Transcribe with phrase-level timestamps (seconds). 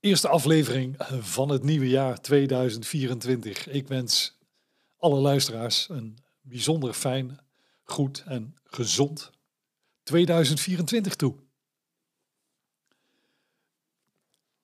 [0.00, 3.68] Eerste aflevering van het nieuwe jaar 2024.
[3.68, 4.38] Ik wens
[4.96, 7.38] alle luisteraars een bijzonder fijn,
[7.82, 9.30] goed en gezond
[10.02, 11.34] 2024 toe.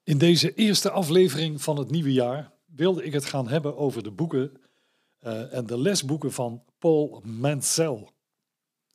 [0.02, 4.10] In deze eerste aflevering van het nieuwe jaar wilde ik het gaan hebben over de
[4.10, 4.60] boeken
[5.22, 8.08] uh, en de lesboeken van Paul Mansell.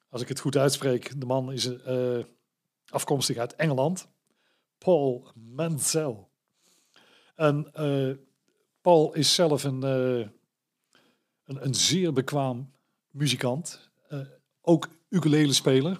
[0.09, 2.23] Als ik het goed uitspreek, de man is uh,
[2.87, 4.07] afkomstig uit Engeland.
[4.77, 6.29] Paul Mansell.
[7.35, 8.15] En uh,
[8.81, 10.27] Paul is zelf een, uh,
[11.45, 12.71] een, een, zeer bekwaam
[13.09, 13.89] muzikant.
[14.09, 14.19] Uh,
[14.61, 15.97] ook ukulele-speler.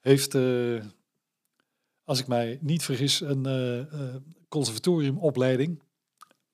[0.00, 0.34] Heeft,
[2.04, 3.88] als ik mij niet vergis, een
[4.48, 5.82] conservatoriumopleiding.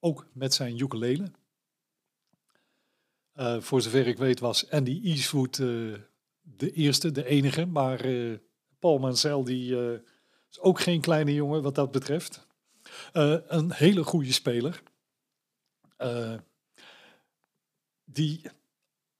[0.01, 1.31] Ook met zijn ukulele.
[3.59, 7.67] voor zover ik weet was Andy Eastwood de eerste, de enige.
[7.67, 8.07] Maar
[8.79, 9.77] Paul Mansell die,
[10.51, 12.48] is ook geen kleine jongen wat dat betreft.
[13.13, 14.83] Uh, een hele goede speler.
[15.99, 16.39] Uh,
[18.05, 18.51] die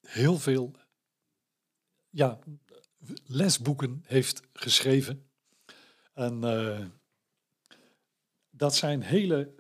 [0.01, 0.73] heel veel
[2.11, 2.39] ja,
[3.27, 5.31] lesboeken heeft geschreven.
[6.15, 6.87] En uh,
[8.51, 9.55] dat zijn hele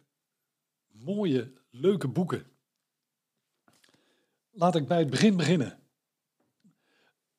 [0.87, 2.47] mooie, leuke boeken.
[4.51, 5.83] Laat ik bij het begin beginnen.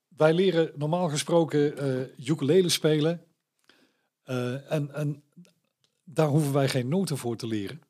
[0.08, 3.24] Wij leren normaal gesproken uh, ukulele spelen.
[4.24, 5.24] En, en
[6.12, 7.82] daar hoeven wij geen noten voor te leren.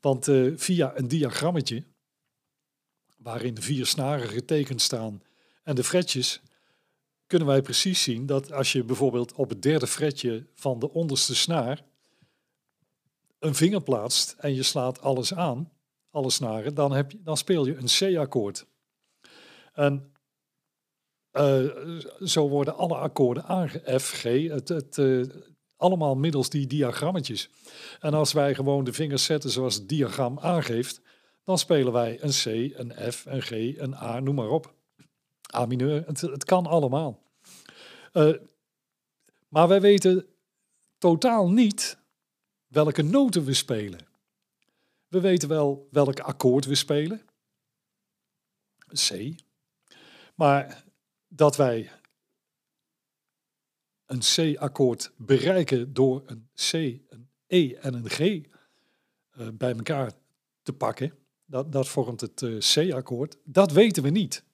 [0.00, 1.84] Want uh, via een diagrammetje,
[3.16, 5.22] waarin de vier snaren getekend staan
[5.62, 6.42] en de fretjes,
[7.26, 11.34] kunnen wij precies zien dat als je bijvoorbeeld op het derde fretje van de onderste
[11.34, 11.84] snaar
[13.38, 15.72] een vinger plaatst en je slaat alles aan,
[16.10, 18.66] alle snaren, dan, heb je, dan speel je een C-akkoord.
[19.72, 20.12] En
[21.32, 23.98] uh, zo worden alle akkoorden aange...
[24.00, 25.24] F, G, het, het, uh,
[25.84, 27.50] allemaal middels die diagrammetjes.
[28.00, 31.00] En als wij gewoon de vingers zetten zoals het diagram aangeeft,
[31.44, 32.44] dan spelen wij een C,
[32.78, 34.74] een F, een G, een A, noem maar op.
[35.54, 37.22] A mineur, het, kan allemaal.
[38.12, 38.34] Uh,
[39.48, 40.26] maar wij weten
[40.98, 41.98] totaal niet
[42.66, 44.00] welke noten we spelen.
[45.08, 47.22] We weten wel welk akkoord we spelen.
[49.08, 49.34] C.
[50.34, 50.84] Maar
[51.28, 51.90] dat wij
[54.06, 54.20] een
[54.54, 58.42] C-akkoord bereiken door een C, een E en een G uh,
[59.52, 60.12] bij elkaar
[60.62, 61.12] te pakken,
[61.44, 64.44] dat, dat vormt het uh, C-akkoord, dat weten we niet.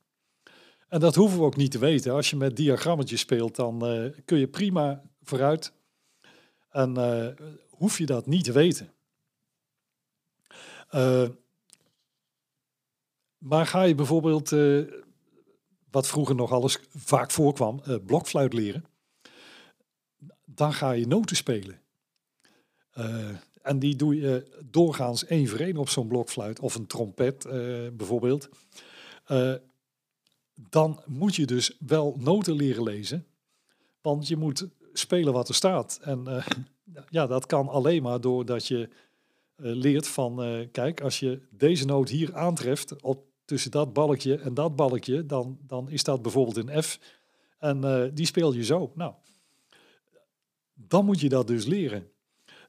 [0.89, 2.13] En dat hoeven we ook niet te weten.
[2.13, 5.73] Als je met diagrammetjes speelt, dan uh, kun je prima vooruit.
[6.71, 6.97] En
[7.69, 8.93] hoef je dat niet te weten.
[13.39, 14.51] maar ga je bijvoorbeeld,
[15.91, 18.90] wat vroeger nog alles vaak voorkwam, blokfluit leren
[20.61, 21.81] dan ga je noten spelen.
[22.99, 23.29] Uh,
[23.63, 27.53] en die doe je doorgaans één voor één op zo'n blokfluit of een trompet uh,
[27.93, 28.49] bijvoorbeeld.
[29.29, 29.55] Uh,
[30.55, 33.27] dan moet je dus wel noten leren lezen,
[34.01, 35.99] want je moet spelen wat er staat.
[36.03, 36.45] En
[37.11, 38.89] ja, dat kan alleen maar doordat je
[39.57, 44.77] leert van, kijk, als je deze noot hier aantreft op, tussen dat balkje en dat
[44.77, 46.99] balkje, dan, dan is dat bijvoorbeeld een F.
[47.59, 48.93] En die speel je zo.
[48.95, 49.15] Nou,
[50.87, 52.11] dan moet je dat dus leren.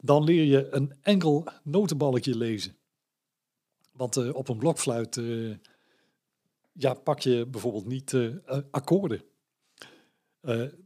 [0.02, 2.76] Dan leer je een enkel notenballetje lezen.
[3.92, 5.56] Want uh, op een blokfluit uh,
[6.72, 8.36] ja, pak je bijvoorbeeld niet uh,
[8.72, 9.24] akkoorden.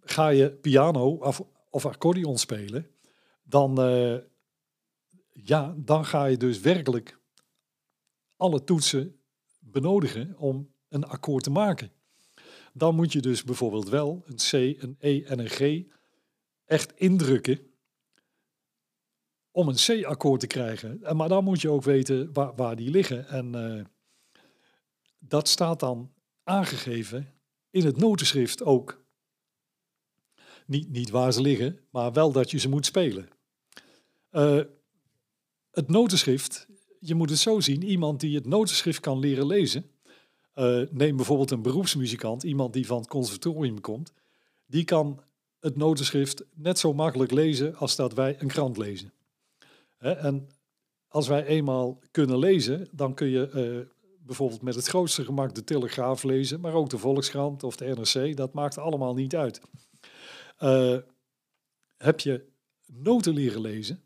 [0.01, 2.89] ga je piano of, of accordeon spelen,
[3.43, 3.75] dan,
[5.31, 7.19] ja, dan ga je dus werkelijk
[8.37, 9.19] alle toetsen
[9.59, 11.91] benodigen om een akkoord te maken.
[12.73, 15.83] Dan moet je dus bijvoorbeeld wel een C, een E en een G
[16.65, 17.59] echt indrukken
[19.51, 21.15] om een C-akkoord te krijgen.
[21.15, 23.27] Maar dan moet je ook weten waar, waar die liggen.
[23.27, 23.83] En uh,
[25.19, 26.11] dat staat dan
[26.43, 27.33] aangegeven
[27.69, 29.03] in het notenschrift ook.
[30.65, 33.29] Niet, niet waar ze liggen, maar wel dat je ze moet spelen.
[34.31, 34.61] Uh,
[35.71, 36.67] het notenschrift,
[36.99, 39.91] je moet het zo zien, iemand die het notenschrift kan leren lezen.
[40.55, 44.13] Uh, neem bijvoorbeeld een beroepsmuzikant, iemand die van het conservatorium komt.
[44.65, 45.23] Die kan
[45.65, 49.13] het notenschrift net zo makkelijk lezen als dat wij een krant lezen.
[49.97, 50.47] en
[51.07, 53.95] als wij eenmaal kunnen lezen, dan kun je eh,
[54.25, 58.37] bijvoorbeeld met het grootste gemak de Telegraaf lezen, maar ook de Volkskrant of de NRC.
[58.37, 59.61] Dat maakt allemaal niet uit.
[60.57, 60.97] Eh,
[61.97, 62.45] heb je
[62.85, 64.03] noten leren lezen,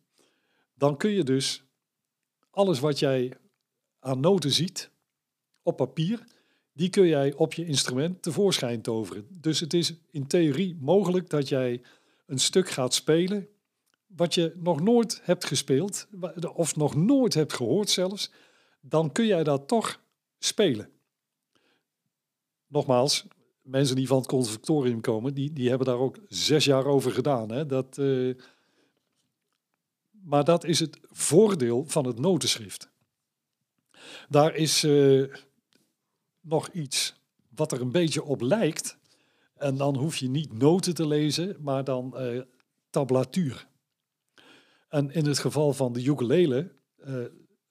[0.73, 1.63] dan kun je dus
[2.49, 3.37] alles wat jij
[3.99, 4.91] aan noten ziet
[5.61, 6.23] op papier,
[6.79, 9.27] die kun jij op je instrument tevoorschijn toveren.
[9.29, 11.81] Dus het is in theorie mogelijk dat jij
[12.25, 13.47] een stuk gaat spelen
[14.07, 16.07] wat je nog nooit hebt gespeeld,
[16.53, 18.31] of nog nooit hebt gehoord zelfs,
[18.81, 20.01] dan kun jij dat toch
[20.37, 20.89] spelen.
[22.67, 23.27] Nogmaals,
[23.61, 27.51] mensen die van het conservatorium komen, die, die hebben daar ook zes jaar over gedaan.
[27.51, 27.65] Hè?
[27.65, 28.35] Dat, uh,
[30.11, 32.89] maar dat is het voordeel van het notenschrift.
[34.29, 35.33] Daar is uh,
[36.41, 37.21] nog iets
[37.55, 38.97] wat er een beetje op lijkt.
[39.55, 42.41] En dan hoef je niet noten te lezen, maar dan uh,
[42.89, 43.67] tablatuur.
[44.89, 46.71] En in het geval van de ukulele
[47.07, 47.25] uh,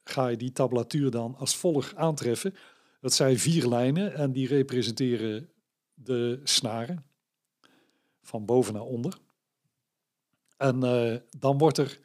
[0.04, 2.54] ga je die tablatuur dan als volgt aantreffen.
[3.00, 5.50] Dat zijn vier lijnen en die representeren
[5.94, 7.04] de snaren
[8.22, 9.18] van boven naar onder.
[10.56, 12.00] En uh, dan wordt er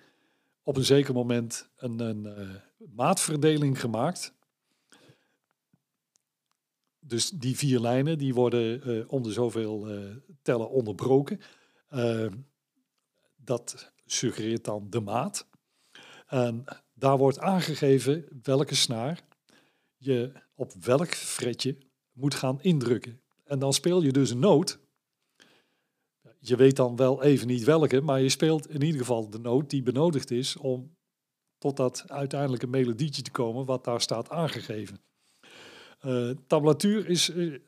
[0.63, 4.33] op een zeker moment een, een maatverdeling gemaakt.
[7.05, 9.87] Dus die vier lijnen die worden uh, onder zoveel
[10.41, 11.39] tellen onderbroken.
[13.35, 15.47] dat suggereert dan de maat.
[16.27, 16.63] En
[16.93, 19.23] daar wordt aangegeven welke snaar
[19.97, 21.77] je op welk fretje
[22.11, 23.21] moet gaan indrukken.
[23.43, 24.79] En dan speel je dus een noot.
[26.39, 29.69] Je weet dan wel even niet welke, maar je speelt in ieder geval de noot
[29.69, 30.95] die benodigd is om
[31.57, 35.01] tot dat uiteindelijke melodietje te komen wat daar staat aangegeven.
[36.05, 37.59] Uh, tablatuur is uh,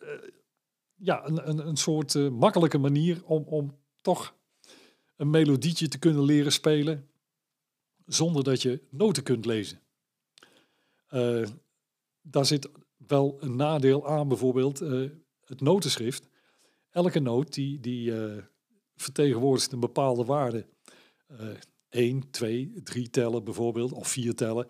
[0.95, 4.35] ja, een, een, een soort makkelijke manier om, om toch
[5.15, 7.09] een melodietje te kunnen leren spelen
[8.05, 9.79] zonder dat je noten kunt lezen.
[12.21, 14.79] Daar zit wel een nadeel aan, bijvoorbeeld
[15.45, 16.27] het notenschrift.
[16.89, 18.13] Elke noot die, die
[18.95, 20.67] vertegenwoordigt een bepaalde waarde.
[21.89, 24.67] 1, 2, 3 tellen bijvoorbeeld, of 4 tellen.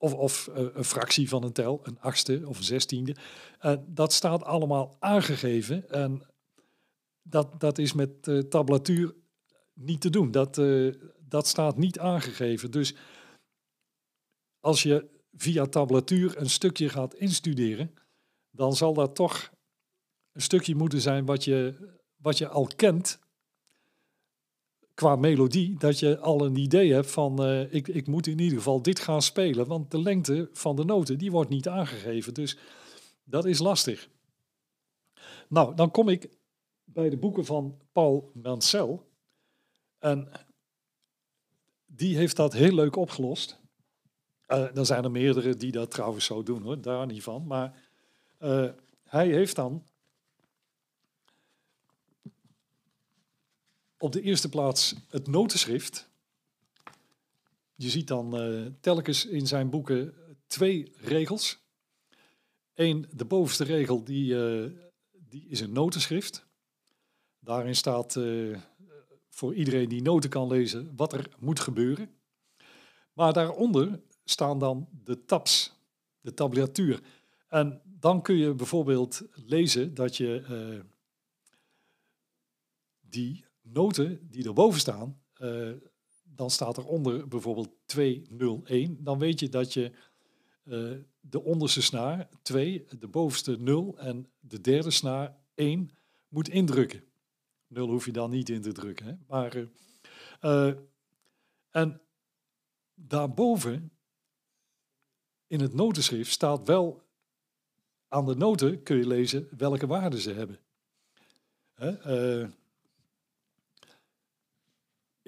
[0.00, 3.16] Of of een fractie van een tel, een achtste of een zestiende.
[3.86, 6.26] dat staat allemaal aangegeven en
[7.22, 9.14] dat, dat is met uh, tablatuur
[9.74, 10.30] niet te doen.
[10.30, 10.60] Dat,
[11.28, 12.70] dat staat niet aangegeven.
[12.70, 12.94] Dus
[14.60, 17.94] als je via tablatuur een stukje gaat instuderen,
[18.50, 19.52] dan zal dat toch
[20.32, 23.18] een stukje moeten zijn wat je, wat je al kent
[25.00, 28.58] qua melodie, dat je al een idee hebt van uh, ik, ik moet in ieder
[28.58, 32.34] geval dit gaan spelen, want de lengte van de noten die wordt niet aangegeven.
[32.34, 32.58] Dus
[33.24, 34.08] dat is lastig.
[35.48, 36.28] Nou, dan kom ik
[36.84, 39.00] bij de boeken van Paul Mansell.
[39.98, 40.28] En
[41.86, 43.60] die heeft dat heel leuk opgelost.
[44.48, 47.46] Uh, er zijn er meerdere die dat trouwens zo doen, hoor, daar niet van.
[47.46, 47.88] Maar
[48.40, 48.68] uh,
[49.04, 49.84] hij heeft dan
[54.00, 56.08] op de eerste plaats het notenschrift.
[57.74, 60.14] Je ziet dan uh, telkens in zijn boeken
[60.46, 61.58] twee regels.
[62.74, 64.34] Eén, de bovenste regel, die,
[65.28, 66.46] die is een notenschrift.
[67.38, 68.58] Daarin staat uh,
[69.28, 72.10] voor iedereen die noten kan lezen wat er moet gebeuren.
[73.12, 75.72] Maar daaronder staan dan de tabs,
[76.20, 77.00] de tablatuur.
[77.48, 80.84] En dan kun je bijvoorbeeld lezen dat je
[83.00, 85.72] die noten die erboven staan, uh,
[86.24, 89.04] dan staat eronder bijvoorbeeld 201.
[89.04, 89.92] Dan weet je dat je
[90.64, 95.90] uh, de onderste snaar 2, de bovenste 0 en de derde snaar 1
[96.28, 97.04] moet indrukken.
[97.66, 99.06] Nul hoef je dan niet in te drukken.
[99.06, 99.14] Hè?
[99.26, 99.56] Maar,
[100.40, 100.74] uh,
[101.70, 102.00] en
[102.94, 103.92] daarboven
[105.46, 107.02] in het notenschrift staat wel
[108.08, 110.58] aan de noten kun je lezen welke waarden ze hebben.
[111.74, 112.48] Hè?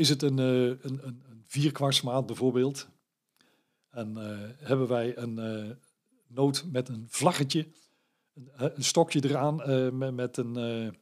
[0.02, 2.88] Is het een, uh, een, een, een vierkwartsmaat bijvoorbeeld?
[3.90, 4.16] En
[4.58, 5.76] hebben wij een
[6.26, 7.66] noot met een vlaggetje,
[8.34, 9.56] een, een stokje eraan
[9.98, 10.94] met, met een een,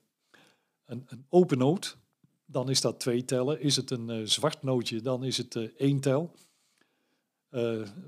[0.84, 1.98] een open noot,
[2.44, 3.60] dan is dat twee tellen.
[3.60, 6.34] Is het een zwart nootje, dan is het één tel.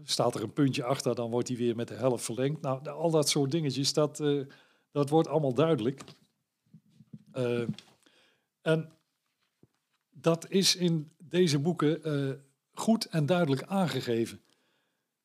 [0.05, 2.61] Staat er een puntje achter, dan wordt die weer met de helft verlengd.
[2.61, 4.23] Nou, al dat soort dingetjes, dat,
[4.91, 6.03] dat wordt allemaal duidelijk.
[8.63, 8.93] en
[10.23, 12.01] dat is in deze boeken
[12.73, 14.41] goed en duidelijk aangegeven.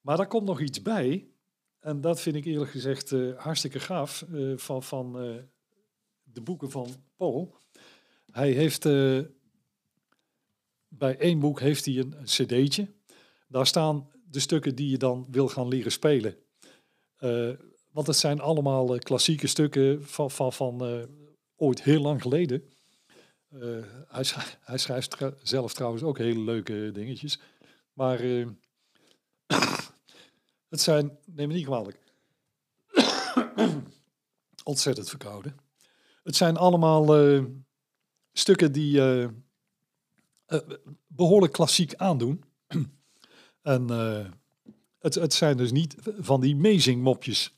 [0.01, 1.27] Maar daar komt nog iets bij,
[1.79, 4.25] en dat vind ik eerlijk gezegd hartstikke gaaf
[4.55, 5.11] van, van
[6.23, 7.57] de boeken van Paul.
[8.31, 8.83] Hij heeft
[10.87, 12.87] bij één boek heeft hij een, cd'tje.
[13.47, 16.35] Daar staan de stukken die je dan wil gaan leren spelen.
[17.91, 21.07] Want het zijn allemaal klassieke stukken van, van, van
[21.55, 22.63] ooit heel lang geleden.
[24.07, 24.25] Hij,
[24.61, 27.39] hij, schrijft zelf trouwens ook hele leuke dingetjes.
[27.93, 28.19] Maar
[30.69, 31.99] het zijn, neem me niet kwalijk,
[34.63, 35.57] ontzettend verkouden.
[36.23, 37.43] Het zijn allemaal uh,
[38.33, 39.01] stukken die
[41.07, 42.43] behoorlijk klassiek aandoen.
[43.61, 43.89] en
[44.99, 47.55] het, het zijn dus niet van die amazing mopjes.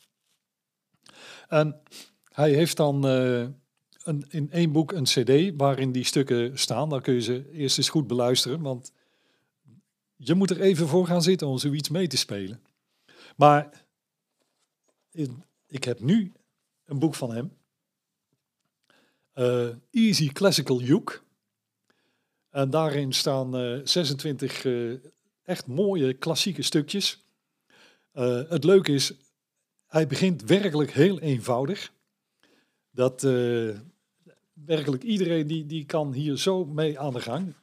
[1.47, 1.81] En
[2.23, 3.05] hij heeft dan
[4.29, 6.89] in één boek een cd waarin die stukken staan.
[6.89, 8.91] Daar kun je ze eerst eens goed beluisteren, want
[10.15, 12.61] je moet er even voor gaan zitten om zoiets mee te spelen.
[13.35, 13.85] Maar
[15.67, 16.31] ik heb nu
[16.85, 17.57] een boek van hem.
[19.35, 21.19] Uh, Easy Classical Uke.
[22.49, 24.99] En daarin staan uh, eh, 26 uh, eh,
[25.43, 27.23] echt mooie klassieke stukjes.
[28.49, 29.13] het leuke is,
[29.87, 31.91] hij begint werkelijk heel eenvoudig.
[32.91, 33.21] Dat
[34.65, 37.53] werkelijk iedereen die, die kan hier zo mee aan de gang.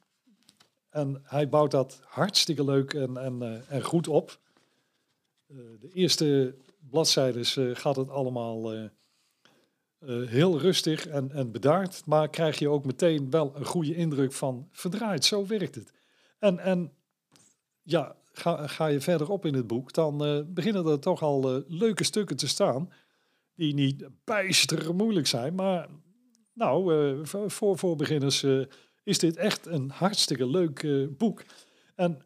[0.89, 4.39] En hij bouwt dat hartstikke leuk en, en, en goed op.
[5.79, 6.55] de eerste
[6.89, 8.89] bladzijdes gaat het allemaal
[9.97, 14.33] eh, heel rustig en, en bedaard, maar krijg je ook meteen wel een goede indruk
[14.33, 15.93] van verdraaid, zo werkt het.
[16.39, 16.91] En, en
[17.83, 22.03] ja, ga, ga je verder op in het boek, dan beginnen er toch al leuke
[22.03, 22.91] stukken te staan,
[23.57, 25.89] die niet bijster moeilijk zijn, maar
[26.53, 28.45] nou, voor, voor beginners
[29.03, 31.43] is dit echt een hartstikke leuk boek.
[31.95, 32.21] En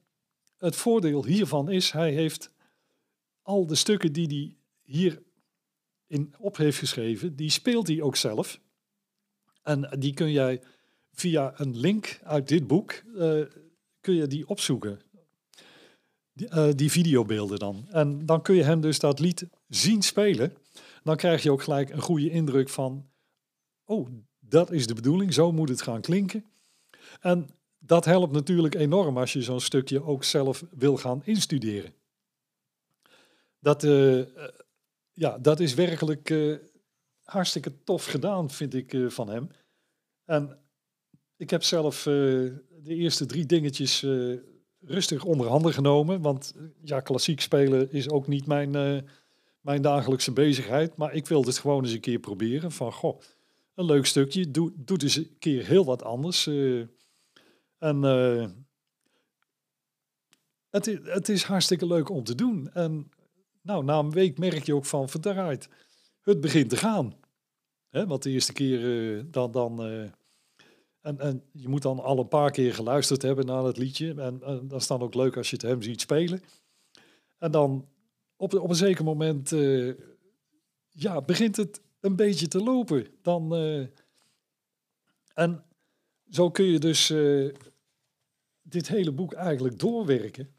[0.57, 2.51] het voordeel hiervan is, hij heeft
[3.41, 5.21] al de stukken die hij hier
[6.07, 8.59] in op heeft geschreven, die speelt hij ook zelf.
[9.63, 10.61] En die kun jij
[11.13, 13.03] via een link uit dit boek,
[14.01, 14.99] kun je die opzoeken.
[16.33, 17.85] Die, die videobeelden dan.
[17.89, 20.53] En dan kun je hem dus dat lied zien spelen.
[21.03, 23.09] Dan krijg je ook gelijk een goede indruk van,
[23.85, 24.09] oh,
[24.39, 26.45] dat is de bedoeling, zo moet het gaan klinken.
[27.19, 27.49] En
[27.79, 31.93] dat helpt natuurlijk enorm als je zo'n stukje ook zelf wil gaan instuderen.
[33.59, 34.25] Dat, uh,
[35.13, 36.57] ja, dat is werkelijk uh,
[37.23, 39.49] hartstikke tof gedaan, vind ik, uh, van hem.
[40.25, 40.59] En
[41.37, 44.05] ik heb zelf de eerste drie dingetjes
[44.79, 46.21] rustig onder handen genomen.
[46.21, 49.05] Want ja, klassiek spelen is ook niet mijn,
[49.61, 50.95] mijn dagelijkse bezigheid.
[50.95, 52.71] Maar ik wilde het gewoon eens een keer proberen.
[52.71, 53.21] Van, goh,
[53.75, 54.51] een leuk stukje.
[54.51, 56.47] Doe, doe eens een keer heel wat anders.
[57.77, 58.03] en
[60.69, 62.69] het, is, het is hartstikke leuk om te doen.
[62.73, 63.11] En
[63.61, 65.69] nou, na een week merk je ook van verdraaid.
[66.21, 67.13] Het begint te gaan.
[67.89, 69.51] Hè, want de eerste keer uh, dan.
[69.51, 70.09] dan uh,
[71.01, 74.13] en, en je moet dan al een paar keer geluisterd hebben naar het liedje.
[74.21, 76.41] En, en dat is dan ook leuk als je het hem ziet spelen.
[77.37, 77.87] En dan
[78.41, 79.93] op, op een zeker moment uh,
[80.89, 83.07] ja, begint het een beetje te lopen.
[83.21, 83.53] Dan,
[85.33, 85.63] en
[86.29, 87.07] zo kun je dus
[88.61, 90.53] dit hele boek eigenlijk doorwerken.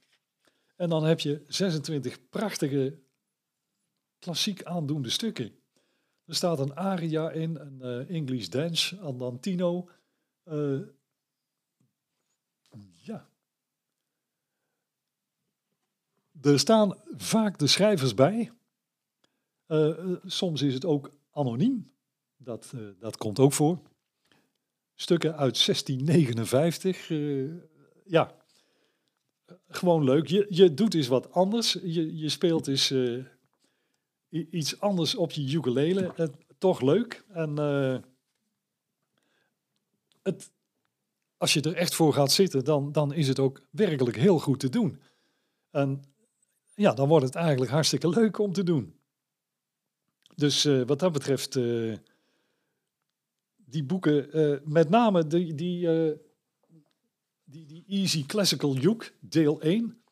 [0.76, 2.98] En dan heb je 26 prachtige
[4.18, 5.52] klassiek aandoende stukken.
[6.26, 9.88] Er staat een aria in, een English dance, andantino.
[13.02, 13.31] Ja.
[16.42, 18.52] Er staan vaak de schrijvers bij.
[19.68, 21.90] Uh, soms is het ook anoniem.
[22.37, 23.78] Dat, dat komt ook voor.
[24.94, 27.08] Stukken uit 1659.
[28.04, 28.34] ja,
[29.68, 30.26] gewoon leuk.
[30.26, 31.72] Je, je doet eens wat anders.
[31.72, 32.94] Je, je speelt eens
[34.28, 36.30] iets anders op je ukulele.
[36.58, 37.25] Toch leuk.
[37.28, 37.56] En
[40.22, 40.52] het,
[41.37, 44.61] als je er echt voor gaat zitten, dan, dan is het ook werkelijk heel goed
[44.61, 45.00] te doen.
[45.70, 46.02] En
[46.74, 48.94] ja, dan wordt het eigenlijk hartstikke leuk om te doen.
[50.34, 51.52] Dus wat dat betreft,
[53.56, 55.88] die boeken, met name die, die
[57.52, 60.02] die, die Easy Classical Uke, deel 1.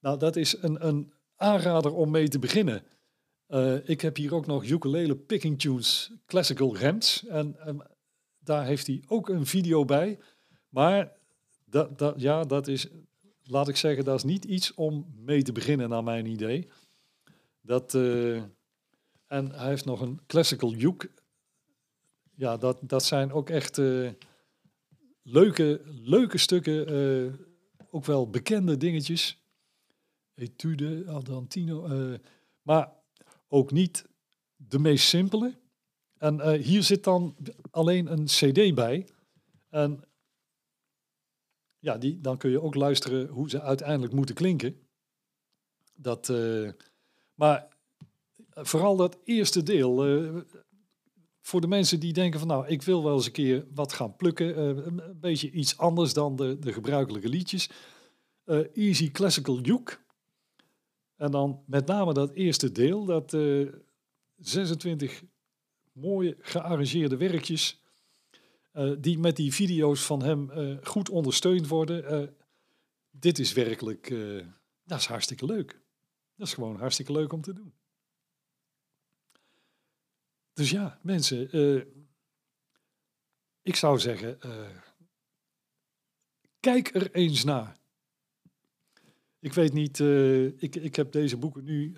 [0.00, 2.82] Nou, dat is een, een aanrader om mee te beginnen.
[3.84, 7.26] Ik heb hier ook nog ukulele picking tunes classical rents.
[7.26, 7.82] En um,
[8.38, 10.18] daar heeft hij ook een video bij.
[10.68, 11.12] Maar
[11.64, 12.88] dat, dat, ja, dat is,
[13.46, 16.68] laat ik zeggen, dat is niet iets om mee te beginnen naar mijn idee.
[17.60, 18.42] Dat, uh,
[19.26, 21.10] en hij heeft nog een classical uke.
[22.34, 23.78] Ja, dat, dat zijn ook echt...
[23.78, 24.10] Uh,
[25.22, 27.32] leuke, leuke stukken, uh,
[27.90, 29.40] ook wel bekende dingetjes.
[30.34, 31.88] Etude, Adantino,
[32.62, 32.92] maar
[33.48, 34.04] ook niet
[34.56, 35.54] de meest simpele.
[36.18, 37.36] En hier zit dan
[37.70, 39.08] alleen een cd bij.
[39.68, 40.02] En
[41.86, 44.76] ja, die, dan kun je ook luisteren hoe ze uiteindelijk moeten klinken.
[45.94, 46.70] Dat, eh,
[47.34, 47.68] maar
[48.54, 50.36] vooral dat eerste deel, eh,
[51.40, 54.16] voor de mensen die denken van nou, ik wil wel eens een keer wat gaan
[54.16, 57.70] plukken, eh, een beetje iets anders dan de, de gebruikelijke liedjes.
[58.74, 59.98] Easy Classical Juke.
[61.16, 63.36] En dan met name dat eerste deel, dat
[64.36, 65.22] 26
[65.92, 67.80] mooie gearrangeerde werkjes
[68.98, 72.22] die met die video's van hem uh, goed ondersteund worden.
[72.22, 72.28] Uh,
[73.10, 74.14] dit is werkelijk,
[74.84, 75.80] dat is hartstikke leuk.
[76.34, 77.74] Dat is gewoon hartstikke leuk om te doen.
[80.52, 81.50] Dus ja, mensen,
[83.62, 84.38] ik zou zeggen,
[86.60, 87.76] kijk er eens naar.
[89.38, 89.98] Ik weet niet,
[90.62, 91.96] ik, ik heb deze boeken nu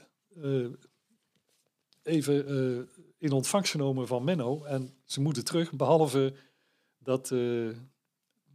[2.02, 6.34] even in ontvangst genomen van Menno en ze moeten terug, behalve
[7.08, 7.70] dat, uh,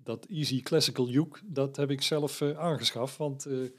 [0.04, 3.18] dat Easy Classical Uke, dat heb ik zelf uh, aangeschaft.
[3.18, 3.70] Want uh,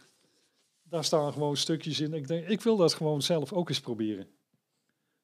[0.83, 2.14] daar staan gewoon stukjes in.
[2.14, 4.26] Ik denk, ik wil dat gewoon zelf ook eens proberen.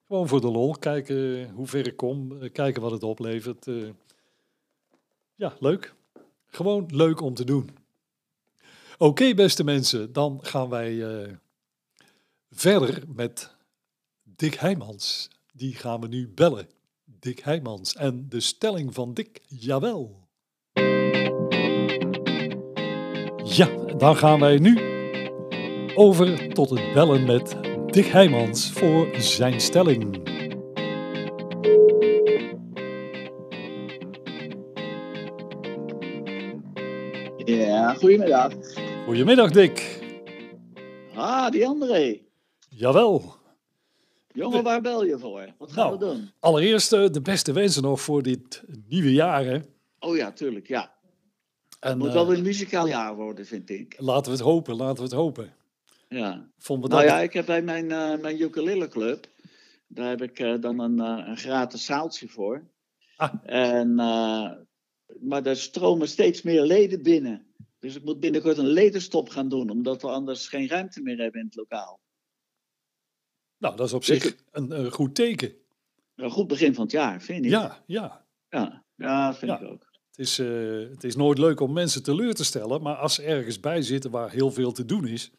[0.07, 3.67] Gewoon voor de lol, kijken hoe ver ik kom, kijken wat het oplevert.
[5.35, 5.95] ja, leuk.
[6.47, 7.71] Gewoon leuk om te doen.
[8.99, 11.39] Oké, beste mensen, dan gaan wij
[12.51, 13.57] verder met
[14.23, 15.29] Dick Heijmans.
[15.53, 16.80] Die gaan we nu bellen.
[17.21, 17.95] Dick Heijmans.
[17.95, 20.29] En de stelling van Dick, jawel.
[23.45, 24.79] Ja, dan gaan wij nu
[25.95, 30.29] over tot het bellen met Dick Heijmans voor zijn stelling.
[37.45, 38.53] Ja, goedemiddag.
[39.05, 40.03] Goedemiddag, Dick.
[41.15, 42.21] Ah, die André.
[42.69, 43.40] Jawel.
[44.33, 45.55] Jongen, waar bel je voor?
[45.59, 46.31] Wat gaan nou, we doen?
[46.41, 49.45] Allereerst uh, de beste wensen nog voor dit nieuwe jaar.
[49.45, 49.59] Hè?
[49.99, 50.95] Oh ja, tuurlijk, ja.
[51.81, 53.95] Het moet wel uh, een muzikaal jaar worden, vind ik.
[53.99, 55.55] Laten we het hopen, laten we het hopen.
[56.09, 56.51] Ja.
[56.59, 59.27] Vonden we nou ja, ik heb bij mijn, uh, mijn ukulele club,
[59.87, 62.63] daar heb ik dan een, een gratis zaaltje voor.
[63.17, 63.35] Ah.
[63.43, 63.95] En,
[65.21, 67.47] maar er stromen steeds meer leden binnen.
[67.79, 71.41] Dus ik moet binnenkort een ledenstop gaan doen, omdat we anders geen ruimte meer hebben
[71.41, 72.00] in het lokaal.
[73.61, 75.53] Nou, dat is op zich een, een, goed teken.
[76.15, 77.51] Een goed begin van het jaar, vind ik.
[77.51, 78.27] Ja, ja.
[78.49, 79.89] Ja, ja vind ik ook.
[80.11, 83.23] Het is, uh, het is nooit leuk om mensen teleur te stellen, maar als ze
[83.23, 85.31] ergens bij zitten waar heel veel te doen is,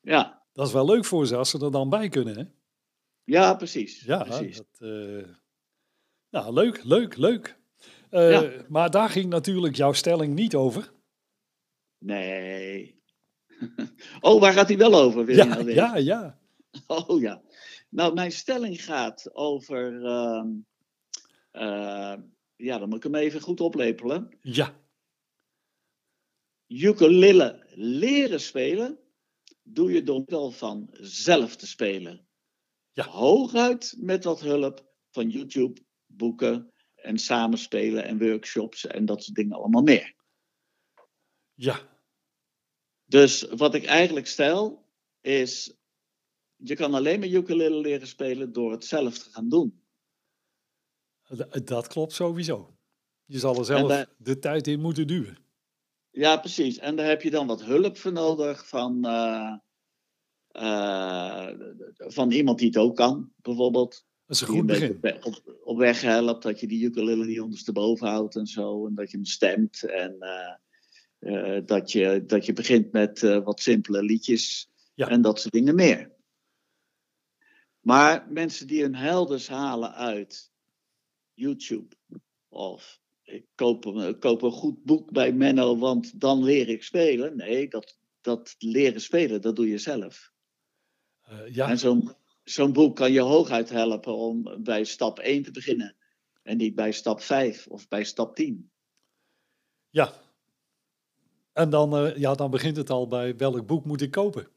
[0.00, 0.42] ja.
[0.52, 2.36] dat is wel leuk voor ze als ze er dan bij kunnen.
[2.36, 2.44] Hè?
[3.24, 4.00] Ja, precies.
[4.00, 4.56] Ja, precies.
[4.56, 5.24] Dat, uh,
[6.30, 7.58] nou, leuk, leuk, leuk.
[8.10, 8.64] Uh, ja.
[8.68, 10.92] Maar daar ging natuurlijk jouw stelling niet over.
[11.98, 13.02] Nee.
[14.20, 15.24] oh, waar gaat hij wel over?
[15.24, 16.40] Wil ja, nou ja, ja.
[16.86, 17.42] Oh ja.
[17.92, 19.92] Nou, mijn stelling gaat over.
[19.92, 20.44] Uh,
[21.52, 22.14] uh,
[22.56, 24.38] ja, dan moet ik hem even goed oplepelen.
[24.40, 24.80] Ja.
[26.66, 28.98] Ukulele leren spelen
[29.62, 32.26] doe je door middel van zelf te spelen.
[32.92, 33.04] Ja.
[33.04, 39.56] Hooguit met wat hulp van YouTube, boeken en samenspelen en workshops en dat soort dingen
[39.56, 40.14] allemaal meer.
[41.54, 42.00] Ja.
[43.04, 44.88] Dus wat ik eigenlijk stel
[45.20, 45.81] is
[46.64, 49.80] je kan alleen maar ukulele leren spelen door het zelf te gaan doen.
[51.64, 52.76] Dat klopt sowieso.
[53.24, 55.38] Je zal er zelf daar, de tijd in moeten duwen.
[56.10, 56.78] Ja, precies.
[56.78, 59.56] En daar heb je dan wat hulp voor nodig van, uh,
[60.52, 61.48] uh,
[61.96, 64.04] van iemand die het ook kan, bijvoorbeeld.
[64.26, 65.00] Dat is een goed begin.
[65.22, 68.86] Op, op, weg helpt, dat je die ukulele niet ondersteboven houdt en zo.
[68.86, 69.82] En dat je hem stemt.
[69.82, 70.16] En
[71.18, 74.70] uh, dat, je, dat je begint met wat simpele liedjes.
[74.94, 75.08] Ja.
[75.08, 76.12] En dat soort dingen meer.
[77.82, 80.52] Maar mensen die hun helders halen uit
[81.34, 81.96] YouTube
[82.48, 87.36] of ik koop, een, koop een goed boek bij Menno, want dan leer ik spelen.
[87.36, 90.32] Nee, dat, dat leren spelen, dat doe je zelf.
[91.30, 91.68] Uh, ja.
[91.68, 92.14] En zo'n
[92.44, 95.96] zo'n boek kan je hooguit helpen om bij stap 1 te beginnen.
[96.42, 98.70] En niet bij stap 5 of bij stap 10.
[99.90, 100.12] Ja.
[101.52, 104.48] En dan, uh, ja, dan begint het al bij welk boek moet ik kopen?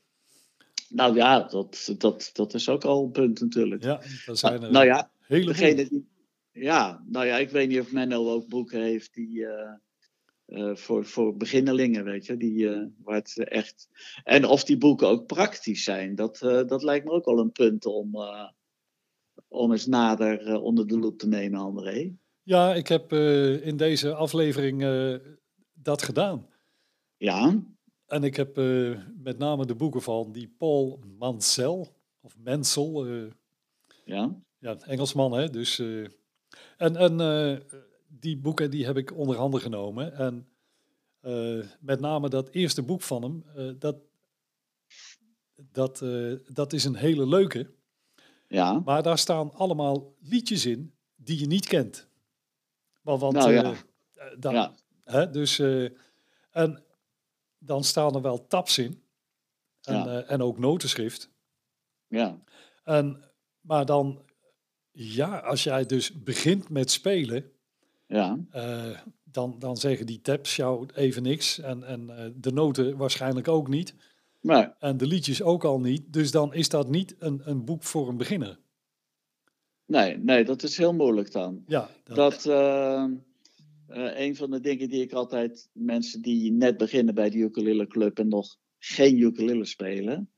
[0.90, 3.84] Nou ja, dat, dat, dat is ook al een punt natuurlijk.
[3.84, 6.08] Ja, dat zijn er nou ja, hele degene die,
[6.52, 9.74] Ja, nou ja, ik weet niet of Menno ook boeken heeft die uh,
[10.48, 13.90] uh, voor, voor beginnelingen, weet je, die, uh, waar het echt...
[14.24, 17.86] En of die boeken ook praktisch zijn, dat, dat lijkt me ook wel een punt
[17.86, 18.16] om,
[19.48, 22.16] om eens nader onder de loep te nemen, André.
[22.44, 23.14] Ja, ik heb
[23.64, 24.84] in deze aflevering
[25.74, 26.48] dat gedaan.
[27.18, 27.64] Ja.
[28.08, 31.88] En ik heb uh, met name de boeken van die Paul Mansell,
[32.22, 32.92] of Mansell.
[33.04, 33.32] Uh,
[34.06, 34.36] ja.
[34.60, 35.50] Ja, Engelsman, hè.
[35.50, 36.08] Dus, uh,
[36.78, 37.64] en en
[38.08, 40.14] die boeken die heb ik onder handen genomen.
[40.14, 40.48] En
[41.26, 43.96] Eh, met name dat eerste boek van hem, eh, dat,
[45.72, 47.74] dat, eh, dat is een hele leuke.
[48.48, 52.08] Ja, Maar daar staan allemaal liedjes in die je niet kent.
[53.02, 53.64] Maar want, Nou ja.
[53.64, 53.72] eh,
[54.14, 55.90] eh, dan, ja, hè, dus, eh,
[56.52, 56.84] en
[57.66, 59.04] dan staan er wel tabs in.
[59.82, 60.06] En, Ja.
[60.06, 61.30] eh, en ook notenschrift.
[62.08, 62.40] ja,
[62.84, 63.24] En,
[63.62, 64.22] maar dan,
[64.92, 67.52] ja, als jij dus begint met spelen,
[68.08, 71.60] ja, eh, dan, dan zeggen die tabs jou even niks.
[71.60, 73.96] En, en eh, de noten waarschijnlijk ook niet.
[74.42, 76.14] maar En de liedjes ook al niet.
[76.14, 78.60] Dus dan is dat niet een, een boek voor een beginner.
[79.86, 81.64] nee, nee, dat is heel moeilijk dan.
[81.68, 82.46] Ja, dat, Dat
[83.96, 87.88] eh, een van de dingen die ik altijd mensen die net beginnen bij de ukulele
[87.88, 90.32] club en nog geen ukulele spelen,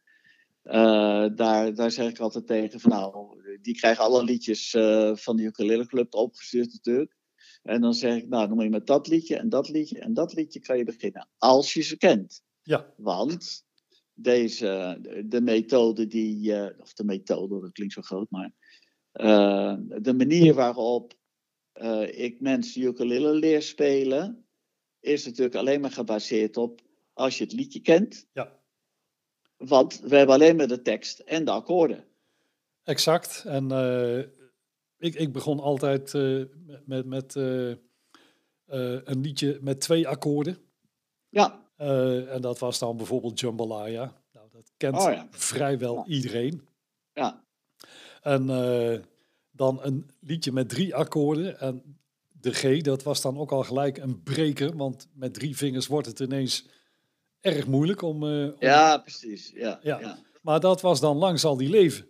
[0.62, 5.36] eh, daar, daar zeg ik altijd tegen van nou, die krijgen alle liedjes eh, van
[5.36, 7.16] de ukulele club opgestuurd natuurlijk.
[7.64, 10.14] En dan zeg ik, nou, dan moet je met dat liedje en dat liedje en
[10.14, 11.28] dat liedje kan je beginnen.
[11.38, 12.44] Als je ze kent.
[12.62, 13.66] ja, Want
[14.14, 18.52] deze, de methode die, of de methode, dat klinkt zo groot, maar
[20.02, 21.18] de manier waarop
[21.78, 24.46] eh, ik mensen ukulele leer spelen,
[25.00, 26.82] is natuurlijk alleen maar gebaseerd op
[27.14, 28.28] als je het liedje kent.
[28.34, 28.56] ja.
[29.58, 32.06] Want we hebben alleen maar de tekst en de akkoorden.
[32.84, 33.44] Exact.
[33.46, 34.20] En eh,
[34.98, 36.44] ik, ik begon altijd eh,
[36.86, 40.58] met, met een liedje met twee akkoorden.
[41.30, 44.22] Ja, en dat was dan bijvoorbeeld Jambalaya.
[44.32, 45.28] Nou, dat kent Oh ja.
[45.32, 46.06] vrijwel Ja.
[46.06, 46.68] iedereen.
[47.14, 47.44] ja,
[48.22, 48.50] En
[49.58, 51.60] dan een liedje met drie akkoorden.
[51.60, 52.00] En
[52.42, 54.76] de G, dat was dan ook al gelijk een breker.
[54.78, 56.68] Want met drie vingers wordt het ineens
[57.42, 58.24] erg moeilijk om...
[58.24, 59.52] eh, om- ja precies.
[59.56, 60.00] Ja, Ja.
[60.00, 60.18] ja.
[60.42, 62.08] Maar dat was dan lang zal die leven.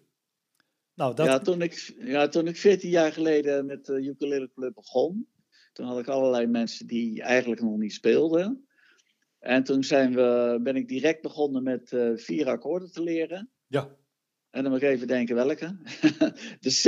[0.93, 4.73] Nou, dat, Ja, toen ik, ja, toen ik 14 jaar geleden met de ukulele club
[4.73, 5.27] begon,
[5.73, 8.67] toen had ik allerlei mensen die eigenlijk nog niet speelden.
[9.39, 13.49] En toen zijn we, ben ik direct begonnen met eh, vier akkoorden te leren.
[13.67, 13.95] ja,
[14.49, 15.77] En dan moet ik even denken welke.
[16.59, 16.85] de C,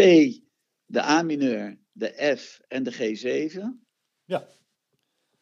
[0.89, 3.61] de A mineur, de F en de G7.
[4.25, 4.47] Ja.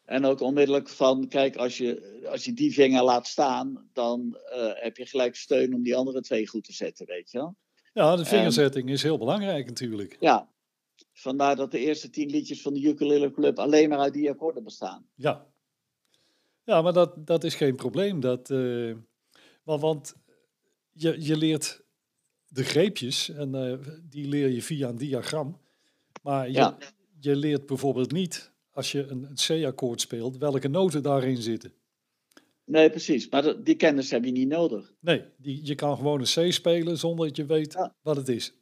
[0.04, 4.70] En ook onmiddellijk van, kijk, als je, als je die vinger laat staan, dan eh,
[4.74, 7.56] heb je gelijk steun om die andere twee goed te zetten, weet je wel.
[7.92, 10.16] ja, de vingerzetting is heel belangrijk natuurlijk.
[10.20, 10.52] Ja,
[11.12, 14.64] vandaar dat de eerste tien liedjes van de Ukulele Club alleen maar uit die akkoorden
[14.64, 15.08] bestaan.
[15.14, 15.46] Ja,
[16.64, 18.20] ja maar dat, dat is geen probleem.
[18.20, 18.94] Dat, eh,
[19.64, 20.14] want want
[20.92, 21.86] je, je leert
[22.48, 23.78] de greepjes en eh,
[24.10, 25.58] die leer je via een diagram.
[26.22, 26.76] Maar je, Ja.
[27.20, 31.72] je leert bijvoorbeeld niet, als je een, een C-akkoord speelt, welke noten daarin zitten.
[32.64, 33.28] Nee, precies.
[33.28, 34.94] Maar dat- die kennis heb je niet nodig.
[35.00, 37.94] Nee, die, je kan gewoon een C spelen zonder dat je weet Ja.
[38.02, 38.52] wat het is.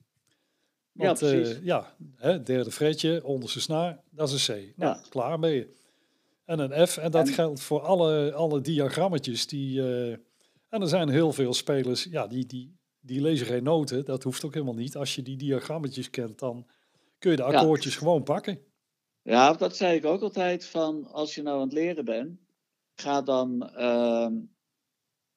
[0.93, 1.59] Ja, Want, eh, precies.
[1.63, 4.77] ja, hè, derde fretje, onderste snaar, dat is een C.
[4.77, 5.03] Nou, Ja.
[5.09, 5.75] klaar ben je.
[6.45, 9.47] En een F, en dat En- geldt voor alle, alle diagrammetjes.
[9.47, 10.11] Die, eh,
[10.69, 14.05] en er zijn heel veel spelers, ja, die, die, die lezen geen noten.
[14.05, 14.97] Dat hoeft ook helemaal niet.
[14.97, 16.67] Als je die diagrammetjes kent, dan
[17.19, 17.49] kun je de Ja.
[17.49, 18.61] akkoordjes gewoon pakken.
[19.23, 22.41] Ja, dat zei ik ook altijd van als je nou aan het leren bent,
[22.95, 24.35] ga dan ehm,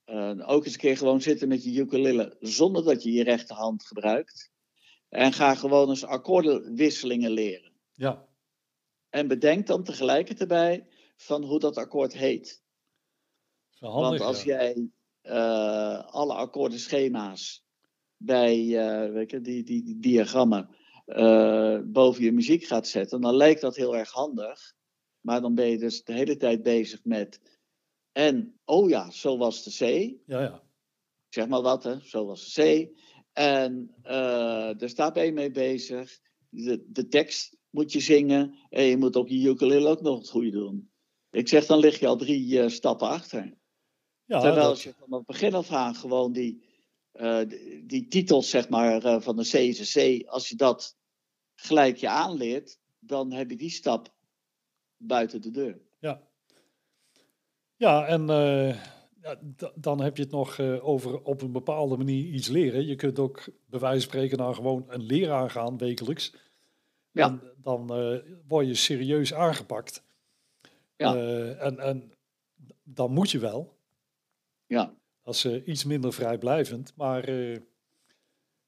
[0.04, 3.86] eh, ook eens een keer gewoon zitten met je ukulele zonder dat je je rechterhand
[3.88, 4.52] gebruikt.
[5.10, 7.72] En ga gewoon eens akkoordenwisselingen leren.
[7.94, 8.28] Ja,
[9.10, 12.64] En bedenk dan tegelijkertijd erbij van hoe dat akkoord heet.
[13.80, 14.10] handig.
[14.10, 14.56] Want als ja.
[14.58, 14.90] jij
[16.10, 17.64] alle akkoordenschema's
[18.22, 20.70] bij eh, weet je, die, die, die diagrammen
[21.06, 24.74] eh, boven je muziek gaat zetten, dan lijkt dat heel erg handig.
[25.22, 27.42] Maar dan ben je dus de hele tijd bezig met.
[28.12, 29.80] En, oh ja, zo was de C.
[30.26, 30.64] Ja, ja.
[31.30, 32.90] Zeg maar wat, hè, zo was de C.
[33.34, 36.20] En eh dus daar ben je mee bezig.
[36.50, 38.56] De, de tekst moet je zingen.
[38.70, 40.92] En je moet op je ukulele ook nog het goede doen.
[41.32, 43.54] Ik zeg, dan lig je al drie eh, stappen achter.
[44.30, 46.64] Ja Terwijl dat- als je van het begin af aan gewoon die,
[47.12, 50.56] eh, die, die titels zeg maar, eh, van de C is een C, als je
[50.56, 50.98] dat
[51.56, 54.14] gelijk je aanleert, dan heb je die stap
[54.98, 55.82] buiten de deur.
[56.00, 56.28] Ja.
[57.76, 58.84] Ja, en eh,
[59.76, 62.86] dan heb je het nog over op een bepaalde manier iets leren.
[62.86, 66.34] Je kunt ook bij wijze van spreken naar gewoon een leraar gaan wekelijks.
[67.12, 67.28] Ja.
[67.28, 67.88] En dan
[68.48, 70.04] word je serieus aangepakt.
[70.96, 71.16] Ja.
[71.56, 72.12] En, en
[72.84, 73.79] dan moet je wel.
[74.70, 76.94] Ja, Dat is eh, iets minder vrijblijvend.
[76.96, 77.58] Maar eh,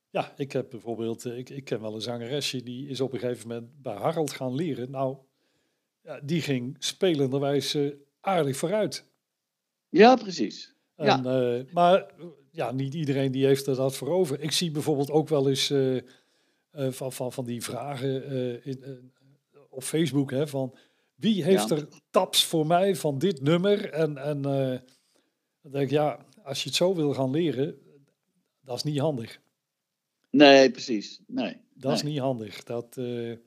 [0.10, 3.20] ja, ik heb bijvoorbeeld, eh, ik, ik ken wel een zangeresje die is op een
[3.20, 4.92] gegeven moment bij Harold gaan leren.
[4.92, 5.18] Nou,
[6.04, 7.78] ja, die ging spelenderwijs
[8.22, 9.06] aardig vooruit.
[9.90, 10.76] ja precies.
[10.96, 12.14] En, eh, maar
[12.52, 14.40] ja, niet iedereen die heeft er dat voor over.
[14.42, 15.74] Ik zie bijvoorbeeld ook wel eens
[16.72, 19.12] van, van, van die vragen in,
[19.70, 20.76] op Facebook hè, van
[21.16, 21.76] Wie heeft Ja.
[21.76, 23.90] er taps voor mij van dit nummer?
[23.90, 24.42] En, en
[25.62, 27.78] dan denk ik, ja, als je het zo wil gaan leren,
[28.62, 29.40] dat is niet handig.
[30.30, 31.22] Nee, precies.
[31.28, 31.58] Nee.
[31.74, 32.64] Dat is niet handig.
[32.64, 33.38] Dat, eh, Nee,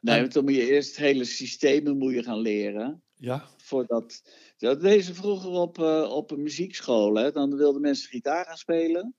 [0.00, 3.02] en- want dan moet je eerst hele systemen moet je gaan leren.
[3.14, 4.22] ja, Voordat,
[4.58, 7.14] dat deze vroeger op, eh, op een muziekschool.
[7.14, 9.14] Hè, dan wilden mensen gitaar gaan spelen.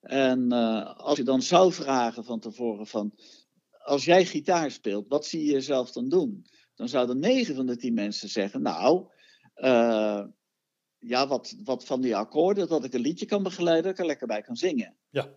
[0.00, 3.14] En eh, als je dan zou vragen van tevoren van...
[3.70, 6.46] Als jij gitaar speelt, wat zie je jezelf dan doen?
[6.74, 8.62] Dan zouden negen van de tien mensen zeggen...
[8.62, 9.06] Nou,
[11.00, 13.82] ja, wat, wat van die akkoorden, dat ik een liedje kan begeleiden...
[13.84, 14.96] dat ik er lekker bij kan zingen.
[15.10, 15.34] ja,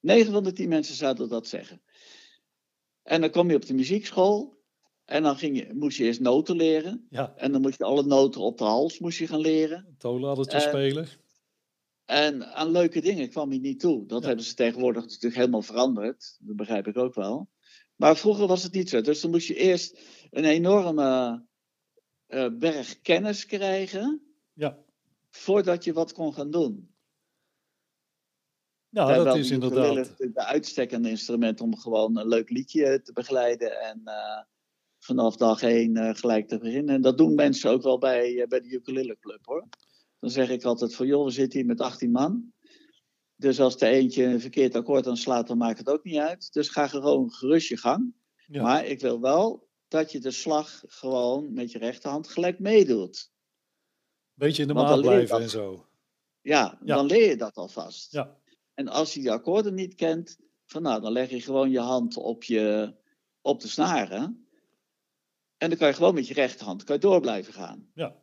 [0.00, 1.82] 9 van de 10 mensen zouden dat zeggen.
[3.02, 4.56] En dan kom je op de muziekschool.
[5.04, 7.06] En dan ging je, moest je eerst noten leren.
[7.10, 7.34] ja.
[7.36, 9.94] En dan moest je alle noten op de hals moest je gaan leren.
[9.98, 11.08] Toonladdertje spelen.
[12.04, 14.06] En aan leuke dingen kwam je niet toe.
[14.06, 14.26] Dat Ja.
[14.26, 16.36] hebben ze tegenwoordig natuurlijk helemaal veranderd.
[16.40, 17.48] Dat begrijp ik ook wel.
[17.96, 19.00] Maar vroeger was het niet zo.
[19.00, 19.98] Dus dan moest je eerst
[20.30, 21.42] een enorme
[22.26, 24.27] eh, berg kennis krijgen.
[24.58, 24.78] Ja,
[25.30, 26.94] Voordat je wat kon gaan doen.
[28.88, 29.94] ja dat is de inderdaad.
[29.94, 33.80] natuurlijk De uitstekende instrument om gewoon een leuk liedje te begeleiden.
[33.80, 34.42] En eh,
[34.98, 36.94] vanaf dag één eh, gelijk te beginnen.
[36.94, 39.68] En dat doen mensen ook wel bij, eh, bij de ukulele club hoor.
[40.18, 42.52] Dan zeg ik altijd van joh, we zitten hier met 18 man.
[43.36, 46.52] Dus als er eentje een verkeerd akkoord aanslaat, dan maakt het ook niet uit.
[46.52, 48.14] Dus ga gewoon gerust je gang.
[48.46, 48.62] Ja.
[48.62, 53.30] Maar ik wil wel dat je de slag gewoon met je rechterhand gelijk meedoet.
[54.38, 55.40] Beetje in de maat blijven dat.
[55.40, 55.86] en zo.
[56.40, 56.94] Ja, Ja.
[56.96, 58.12] dan leer je dat alvast.
[58.12, 58.36] Ja,
[58.74, 62.16] En als je die akkoorden niet kent, van nou, dan leg je gewoon je hand
[62.16, 62.94] op, je,
[63.40, 64.48] op de snaren.
[65.56, 67.90] En dan kan je gewoon met je rechterhand kan je door blijven gaan.
[67.94, 68.22] ja,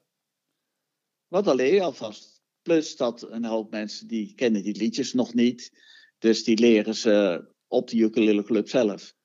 [1.28, 2.44] Want dan leer je alvast.
[2.62, 5.84] Plus dat een hoop mensen die kennen die liedjes nog niet.
[6.18, 9.16] Dus die leren ze op de ukulele club zelf.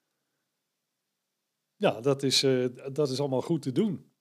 [1.76, 4.12] ja dat, is, eh, dat is allemaal goed te doen.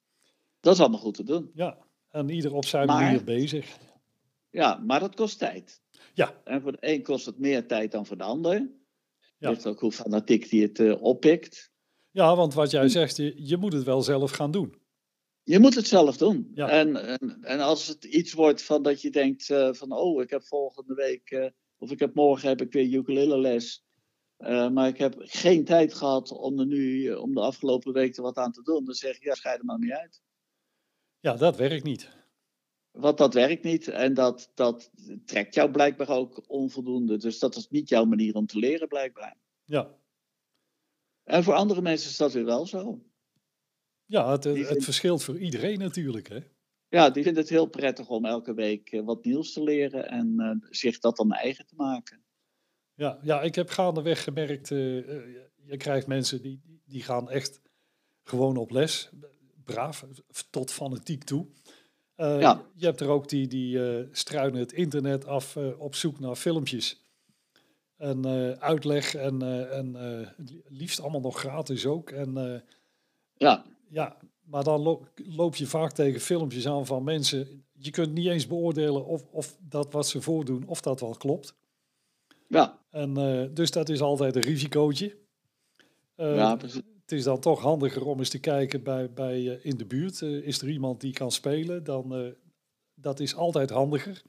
[0.59, 1.51] Dat is allemaal goed te doen.
[1.53, 3.77] Ja, en ieder op zijn Maar- manier bezig.
[4.49, 5.81] Ja, maar dat kost tijd.
[6.13, 6.41] Ja.
[6.43, 8.69] En voor de een kost het meer tijd dan voor de ander.
[9.37, 9.49] Ja.
[9.49, 11.71] Ligt ook hoe fanatiek die het eh, oppikt.
[12.11, 14.75] Ja, want wat jij zegt, je, je moet het wel zelf gaan doen.
[15.43, 16.51] Je moet het zelf doen.
[16.53, 16.69] Ja.
[16.69, 20.29] En, en, en als het iets wordt van dat je denkt eh, van oh, ik
[20.29, 23.83] heb volgende week eh, of ik heb morgen heb ik weer ukulele les.
[24.73, 28.37] maar ik heb geen tijd gehad om er nu, om de afgelopen week er wat
[28.37, 28.85] aan te doen.
[28.85, 30.21] Dan zeg ik, ja, scheid er maar niet uit.
[31.19, 32.09] Ja, dat werkt niet.
[32.91, 34.91] Want dat werkt niet en dat, dat
[35.25, 37.17] trekt jou blijkbaar ook onvoldoende.
[37.17, 39.37] Dus dat is niet jouw manier om te leren, blijkbaar.
[39.63, 39.95] Ja,
[41.23, 43.03] En voor andere mensen is dat weer wel zo.
[44.05, 46.27] ja het, het verschilt voor iedereen natuurlijk.
[46.29, 46.39] Hè?
[46.87, 50.39] Ja, die vinden het heel prettig om elke week eh, wat nieuws te leren en
[50.39, 52.23] eh, zich dat dan eigen te maken.
[52.93, 54.77] Ja, ja, ik heb gaandeweg gemerkt, eh,
[55.55, 57.61] je krijgt mensen die, die gaan echt
[58.23, 59.09] gewoon op les.
[59.73, 60.05] Braaf,
[60.49, 61.45] tot fanatiek toe.
[62.15, 62.61] Eh, Ja.
[62.75, 66.35] Je hebt er ook die, die eh, struinen het internet af eh, op zoek naar
[66.35, 67.01] filmpjes.
[67.97, 68.25] En
[68.61, 69.95] uitleg en, en
[70.67, 72.09] liefst allemaal nog gratis ook.
[72.11, 72.63] En
[73.37, 77.65] Ja, ja, maar dan lo- loop je vaak tegen filmpjes aan van mensen.
[77.73, 81.55] Je kunt niet eens beoordelen of, of dat wat ze voordoen, of dat wel klopt.
[82.47, 83.13] ja, En
[83.53, 85.17] dus dat is altijd een risicootje.
[86.15, 86.81] Ja, precies.
[87.09, 90.21] Het is dan toch handiger om eens te kijken bij, bij eh, in de buurt.
[90.21, 91.83] Eh, is er iemand die kan spelen?
[91.83, 92.31] Dan, eh,
[92.93, 94.21] dat is altijd handiger.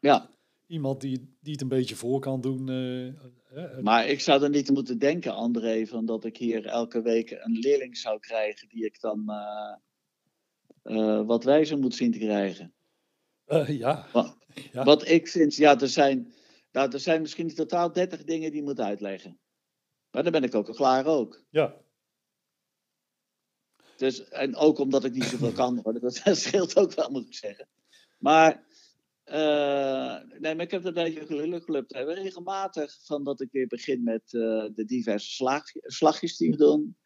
[0.00, 0.30] Ja,
[0.66, 2.64] Iemand die, die het een beetje voor kan doen.
[3.82, 7.58] maar ik zou er niet moeten denken, André, van dat ik hier elke week een
[7.58, 9.24] leerling zou krijgen die ik dan
[11.26, 12.72] wat wijzer moet zien te krijgen.
[13.66, 14.36] ja, Wat,
[14.72, 14.84] Ja.
[14.84, 16.32] wat ik vind, ja, er zijn,
[16.72, 19.38] nou, er zijn misschien in totaal 30 dingen die je moet uitleggen.
[20.12, 21.44] Maar dan ben ik ook al klaar ook.
[21.50, 21.76] ja,
[23.96, 26.00] Dus, en ook omdat ik niet zoveel kan hoor.
[26.00, 27.68] Dat scheelt ook wel, moet ik zeggen.
[28.18, 28.66] Maar,
[29.24, 31.88] eh, nee, maar ik heb bij de ukulele club.
[31.88, 36.36] Daar hebben we regelmatig van dat ik weer begin met eh, de diverse slag, slagjes
[36.36, 36.96] die we doen.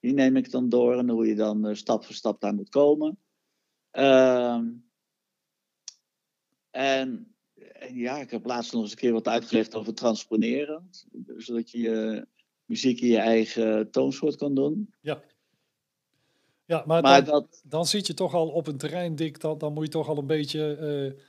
[0.00, 2.68] Die neem ik dan door en hoe je dan eh, stap voor stap daar moet
[2.68, 3.18] komen.
[3.90, 4.72] Ehm,
[6.70, 10.90] en, en ja, ik heb laatst nog eens een keer wat uitgelegd over transponeren.
[11.36, 12.26] Zodat je je
[12.72, 14.94] muziek in je eigen toonsoort kan doen.
[15.00, 15.22] ja.
[16.64, 19.40] Ja, maar, Maar dan, dat, dan zit je toch al op een terrein, Dick.
[19.40, 21.22] Dan, dan moet je toch al een beetje eh,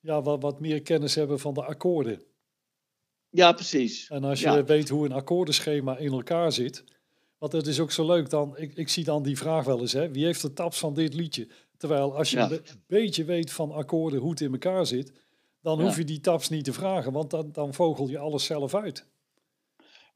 [0.00, 2.22] ja, wat, wat meer kennis hebben van de akkoorden.
[3.30, 4.08] Ja, precies.
[4.10, 4.64] En als je Ja.
[4.64, 6.84] weet hoe een akkoordenschema in elkaar zit.
[7.38, 8.56] Want het is ook zo leuk dan.
[8.58, 11.14] Ik, ik zie dan die vraag wel eens: hè, wie heeft de taps van dit
[11.14, 11.48] liedje?
[11.76, 12.42] Terwijl als je Ja.
[12.42, 15.12] een be- beetje weet van akkoorden hoe het in elkaar zit.
[15.60, 15.84] dan Ja.
[15.84, 17.12] hoef je die taps niet te vragen.
[17.12, 19.06] Want dan, dan vogel je alles zelf uit.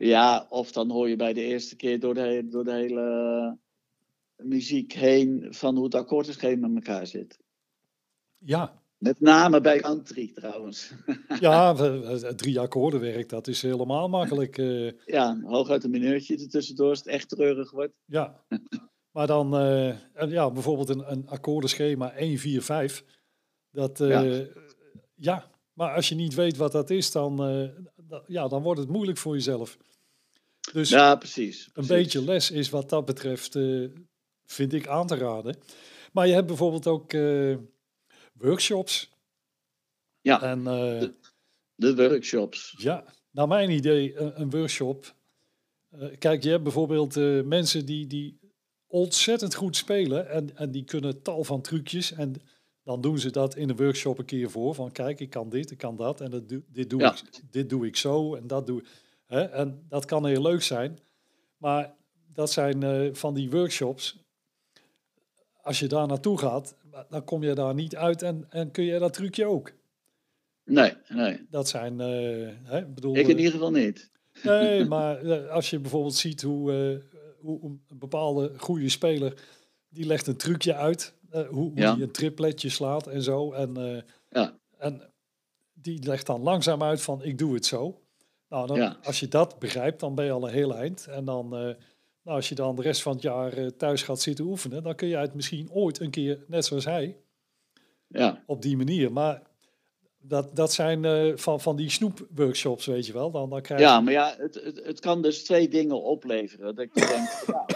[0.03, 3.59] Ja, of dan hoor je bij de eerste keer door de, door de hele
[4.37, 7.39] muziek heen van hoe het akkoordenschema in elkaar zit.
[8.39, 8.83] Ja.
[8.99, 10.93] Met name bij country trouwens.
[11.41, 11.75] ja,
[12.35, 14.59] drie akkoorden werkt, dat is helemaal makkelijk.
[14.59, 17.93] Uh, ja, hooguit een mineurtje ertussendoor als het echt treurig wordt.
[18.05, 18.45] Ja,
[19.15, 19.97] maar dan uh,
[20.29, 23.05] ja, bijvoorbeeld een, een akkoordenschema 1, 4, 5.
[23.71, 24.47] Dat, uh, ja.
[25.15, 25.51] ja.
[25.73, 27.37] maar als je niet weet wat dat is, dan,
[28.27, 29.79] ja, dan wordt het moeilijk voor jezelf.
[30.73, 33.59] Dus ja, precies, Een beetje les is wat dat betreft,
[34.44, 35.57] vind ik aan te raden.
[36.12, 37.12] Maar je hebt bijvoorbeeld ook
[38.33, 39.11] workshops.
[40.20, 41.09] Ja, en, uh,
[41.75, 42.75] de, workshops.
[42.79, 45.14] Ja, naar mijn idee een, een workshop.
[46.18, 48.38] Kijk, je hebt bijvoorbeeld mensen die, die
[48.87, 52.12] ontzettend goed spelen en, en die kunnen tal van trucjes.
[52.12, 52.35] En
[52.83, 54.75] dan doen ze dat in een workshop een keer voor.
[54.75, 57.87] Van kijk, ik kan dit, ik kan dat en dat, dit, doe ik, dit doe
[57.87, 58.83] ik zo en dat doe
[59.31, 59.43] hè?
[59.43, 60.99] En dat kan heel leuk zijn.
[61.57, 61.95] Maar
[62.35, 64.19] dat zijn van die workshops.
[65.62, 66.77] Als je daar naartoe gaat,
[67.09, 69.73] dan kom je daar niet uit en, en kun je dat trucje ook.
[70.64, 71.47] Nee, nee.
[71.51, 74.11] Dat zijn, uh, hè, bedoel, ik in ieder geval niet.
[74.43, 79.35] Nee, maar eh, als je bijvoorbeeld ziet hoe, uh, hoe een bepaalde goede speler,
[79.88, 81.95] die legt een trucje uit, hoe, hoe ja.
[81.95, 83.53] die een tripletje slaat en zo.
[83.53, 84.59] En, ja.
[84.79, 85.12] en
[85.73, 88.01] die legt dan langzaam uit van ik doe het zo.
[88.51, 88.97] Nou, dan, ja.
[89.03, 91.07] als je dat begrijpt, dan ben je al een heel eind.
[91.07, 91.77] En dan
[92.23, 94.95] nou, als je dan de rest van het jaar eh, thuis gaat zitten oefenen, dan
[94.95, 97.17] kun je het misschien ooit een keer, net zoals hij,
[98.07, 98.43] ja.
[98.47, 99.13] op die manier.
[99.13, 99.43] Maar
[100.19, 103.31] dat, dat zijn uh, van, van die snoepworkshops, weet je wel.
[103.31, 106.75] Dan, dan krijg ja, maar ja, het, het, het kan dus twee dingen opleveren.
[106.75, 107.09] Dat ik denk,
[107.47, 107.67] ja,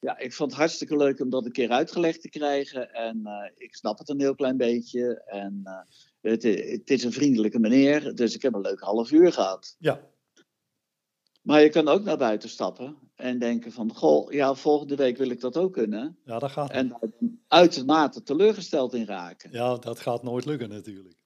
[0.00, 2.94] ja, ik vond het hartstikke leuk om dat een keer uitgelegd te krijgen.
[2.94, 5.22] En uh, ik snap het een heel klein beetje.
[5.26, 5.72] En uh,
[6.30, 9.76] het, het, is een vriendelijke meneer, dus ik heb een leuk half uur gehad.
[9.78, 10.12] Ja.
[11.42, 15.30] Maar je kan ook naar buiten stappen en denken van, goh, ja, volgende week wil
[15.30, 16.18] ik dat ook kunnen.
[16.24, 16.70] Ja, dat gaat.
[16.70, 17.10] En daar
[17.48, 19.50] uitermate teleurgesteld in raken.
[19.52, 21.16] Ja, dat gaat nooit lukken natuurlijk.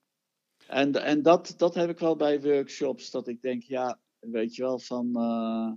[0.67, 4.63] En, en dat, dat heb ik wel bij workshops, dat ik denk, ja, weet je
[4.63, 5.73] wel, van, uh,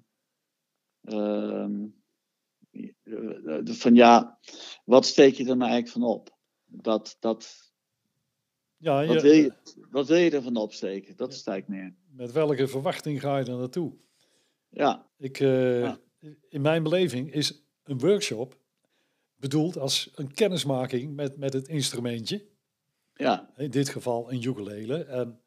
[3.63, 4.39] van ja,
[4.86, 6.38] wat steek je er nou eigenlijk van op?
[6.65, 7.70] Dat, dat,
[8.82, 9.54] ja, je, wat, wil je,
[9.89, 11.15] wat wil je ervan opsteken?
[11.15, 11.94] Dat is het meer.
[12.10, 13.94] Met welke verwachting ga je er naartoe?
[14.70, 15.08] Ja.
[15.17, 15.94] Ik, uh,
[16.50, 18.58] In mijn beleving is een workshop
[19.36, 22.46] bedoeld als een kennismaking met, met het instrumentje.
[23.15, 23.50] Ja.
[23.58, 25.04] In dit geval een ukulele.
[25.04, 25.39] En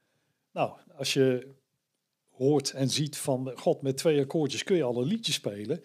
[0.53, 1.49] nou, als je
[2.31, 5.83] hoort en ziet van, god, met twee akkoordjes kun je al een liedje spelen.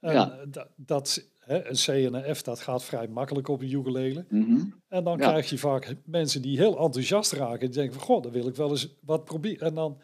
[0.00, 0.44] En ja.
[0.46, 4.24] dat, dat hè, een C en een F, dat gaat vrij makkelijk op een ukulele.
[4.28, 4.82] Mm -hmm.
[4.88, 7.58] En dan krijg je vaak mensen die heel enthousiast raken.
[7.58, 9.66] Die denken van, god, dan wil ik wel eens wat proberen.
[9.66, 10.00] En dan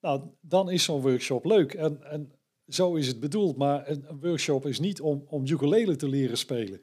[0.00, 1.74] nou, dan is zo'n workshop leuk.
[1.74, 2.32] En, en
[2.66, 3.56] zo is het bedoeld.
[3.56, 6.80] Maar een, een, workshop is niet om, om ukulele te leren spelen.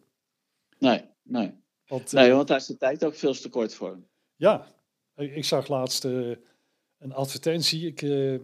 [0.79, 1.53] Nee, nee.
[1.87, 3.99] Want, nee, want daar is de tijd ook veel te kort voor.
[4.35, 4.67] Ja,
[5.15, 6.35] ik zag laatst uh,
[6.97, 7.87] een advertentie.
[7.87, 8.39] Ik, uh,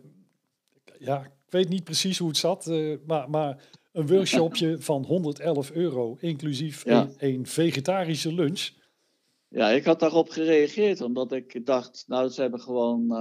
[0.99, 5.71] ja, ik weet niet precies hoe het zat, uh, maar, maar een workshopje van 111
[5.71, 7.01] euro, inclusief ja.
[7.01, 8.69] een, een, vegetarische lunch.
[9.47, 13.11] Ja, ik had daarop gereageerd, omdat ik dacht, nou, ze hebben gewoon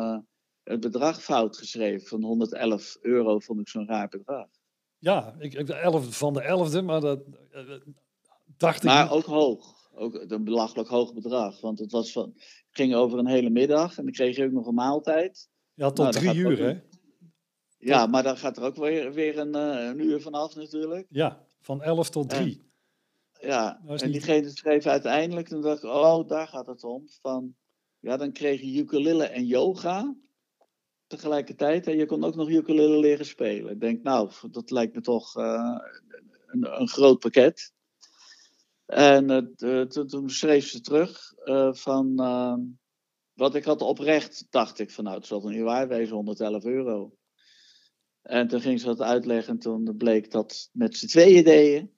[0.63, 2.07] het bedrag fout geschreven.
[2.07, 4.47] Van 111 euro vond ik zo'n raar bedrag.
[4.99, 7.61] Ja, ik, ik 11 van de 11e, maar dat uh,
[8.57, 9.09] dacht maar ik.
[9.09, 9.91] Maar ook hoog.
[9.95, 11.61] Ook een belachelijk hoog bedrag.
[11.61, 12.35] Want het was van,
[12.71, 15.49] ging over een hele middag en dan kreeg je ook nog een maaltijd.
[15.75, 16.81] Ja, tot nou, drie uur, hè?
[17.83, 21.07] Ja, maar dan gaat er ook weer, weer een, een uur vanaf natuurlijk.
[21.11, 22.71] Ja, van 11 tot 3.
[23.41, 24.13] Ja, en niet...
[24.13, 27.09] diegene schreef uiteindelijk, toen dacht ik, oh, daar gaat het om.
[27.21, 27.55] Van,
[27.99, 30.15] ja, dan kreeg je ukulele en yoga
[31.07, 31.87] tegelijkertijd.
[31.87, 33.73] En je kon ook nog ukulele leren spelen.
[33.73, 35.79] Ik denk, nou, dat lijkt me toch uh,
[36.47, 37.73] een, een, groot pakket.
[38.87, 42.17] En uh, toen schreef ze terug uh, van...
[43.33, 47.13] wat ik had oprecht, dacht ik van nou, het zal niet waar wezen, 111 euro.
[48.23, 51.91] En toen ging ze dat uitleggen en toen bleek dat met z'n tweeën deden.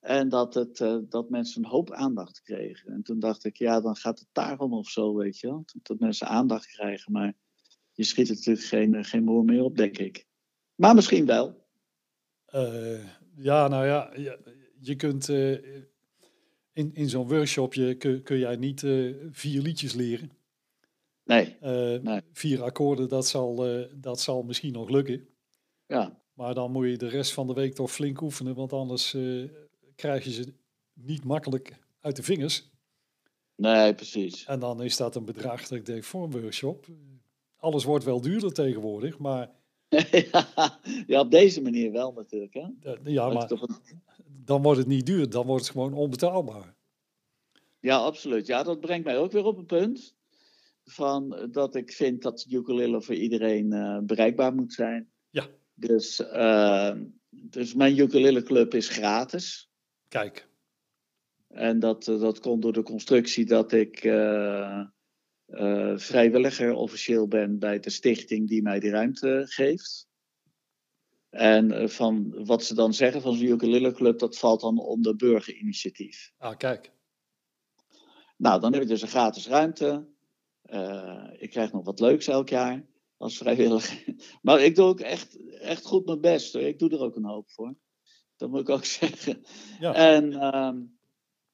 [0.00, 0.76] En dat, het,
[1.08, 2.92] dat mensen een hoop aandacht kregen.
[2.92, 5.64] En toen dacht ik, ja, dan gaat het daarom of zo, weet je wel.
[5.82, 7.34] Dat mensen aandacht krijgen, maar
[7.92, 10.26] je schiet er natuurlijk geen, eh, geen moer meer op, denk ik.
[10.74, 11.66] Maar misschien wel.
[12.54, 13.04] Uh,
[13.36, 14.38] ja, nou ja, je,
[14.80, 15.52] je kunt uh,
[16.72, 18.80] in, in zo'n workshopje kun, kun jij niet
[19.30, 20.30] vier liedjes leren.
[21.24, 21.56] Nee,
[22.00, 22.20] nee.
[22.32, 23.56] Vier akkoorden, dat zal,
[23.94, 25.28] dat zal misschien nog lukken.
[25.86, 26.22] Ja.
[26.32, 29.16] Maar dan moet je de rest van de week toch flink oefenen, want anders
[29.96, 30.54] krijg je ze
[30.92, 32.72] niet makkelijk uit de vingers.
[33.56, 34.44] Nee, precies.
[34.44, 36.86] En dan is dat een bedrag dat ik denk voor een workshop
[37.64, 39.50] alles wordt wel duurder tegenwoordig, maar...
[41.06, 42.54] ja, op deze manier wel natuurlijk.
[42.54, 42.66] Hè?
[43.04, 43.50] ja, maar
[44.26, 46.74] dan wordt het niet duur, dan wordt het gewoon onbetaalbaar.
[47.80, 48.46] Ja, absoluut.
[48.46, 50.14] Ja, dat brengt mij ook weer op een punt.
[50.84, 55.10] Van dat ik vind dat ukulele voor iedereen eh, bereikbaar moet zijn.
[55.30, 55.46] Ja.
[55.74, 56.94] Dus, uh,
[57.30, 59.70] dus mijn ukulele club is gratis.
[60.08, 60.48] Kijk.
[61.48, 64.86] En dat, eh, dat komt door de constructie dat ik uh,
[65.96, 70.08] vrijwilliger officieel ben bij de stichting die mij die ruimte geeft.
[71.30, 76.32] En van wat ze dan zeggen van zo'n ukulele club, dat valt dan onder burgerinitiatief.
[76.38, 76.92] Ah, kijk.
[78.36, 80.06] Nou, dan heb ik dus een gratis ruimte.
[81.38, 82.84] Ik krijg nog wat leuks elk jaar
[83.24, 84.04] als vrijwilliger.
[84.42, 86.52] Maar ik doe ook echt, echt goed mijn best.
[86.52, 86.62] Hoor.
[86.62, 87.74] Ik doe er ook een hoop voor.
[88.36, 89.44] Dat moet ik ook zeggen.
[89.80, 89.94] Ja.
[89.94, 90.72] En, uh,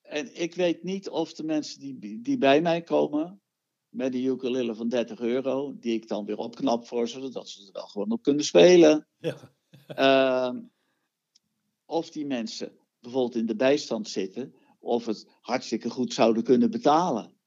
[0.03, 3.43] en ik weet niet of de mensen die, die bij mij komen
[3.89, 7.67] met een ukulele van 30 euro, die ik dan weer opknap voor ze, zodat ze
[7.67, 9.09] er wel gewoon op kunnen spelen.
[9.19, 9.55] Ja.
[9.97, 10.61] uh,
[11.99, 17.40] of die mensen bijvoorbeeld in de bijstand zitten, of het hartstikke goed zouden kunnen betalen.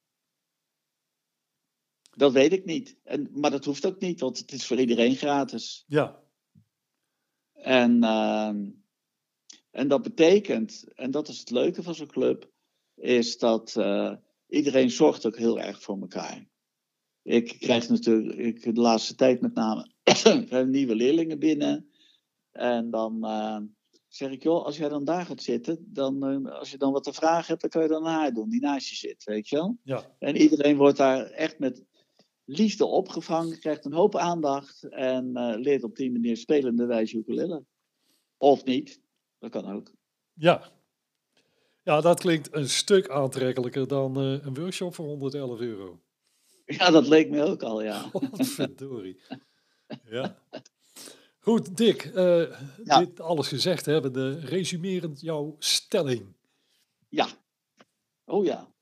[2.15, 2.97] Dat weet ik niet.
[3.03, 5.83] En, maar dat hoeft ook niet, want het is voor iedereen gratis.
[5.87, 6.21] Ja.
[7.53, 8.53] En, uh,
[9.71, 12.51] en dat betekent, en dat is het leuke van zo'n club,
[12.95, 14.15] is dat uh,
[14.47, 16.47] iedereen zorgt ook heel erg voor elkaar.
[17.21, 19.91] Ik krijg natuurlijk ik, de laatste tijd met name
[20.65, 21.89] nieuwe leerlingen binnen.
[22.51, 23.57] En dan uh,
[24.07, 27.03] zeg ik, joh, als jij dan daar gaat zitten, dan, uh, als je dan wat
[27.03, 29.55] te vragen hebt, dan kan je dan haar doen, die naast je zit, weet je
[29.55, 29.77] wel?
[29.83, 30.15] Ja.
[30.19, 31.83] En iedereen wordt daar echt met
[32.45, 37.63] liefde opgevangen, krijgt een hoop aandacht en uh, leert op die manier spelende wijze ukulele.
[38.37, 39.01] Of niet,
[39.39, 39.91] dat kan ook.
[40.33, 40.71] Ja.
[41.83, 46.01] Ja, dat klinkt een stuk aantrekkelijker dan uh, een workshop voor 111 euro.
[46.65, 48.11] Ja, dat leek me ook al, ja.
[48.55, 49.19] Verdorie.
[50.05, 50.37] ja.
[51.39, 52.99] Goed, Dick, uh, ja.
[52.99, 56.35] dit alles gezegd hebbende, resumerend jouw stelling.
[57.09, 57.27] Ja.
[58.25, 58.72] Oh ja.